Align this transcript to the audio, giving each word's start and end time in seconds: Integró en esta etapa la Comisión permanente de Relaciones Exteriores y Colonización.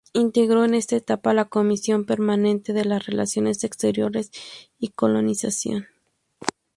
Integró 0.13 0.65
en 0.65 0.73
esta 0.73 0.95
etapa 0.95 1.31
la 1.31 1.45
Comisión 1.45 2.05
permanente 2.05 2.73
de 2.73 2.81
Relaciones 2.97 3.63
Exteriores 3.63 4.31
y 4.79 4.87
Colonización. 4.87 5.89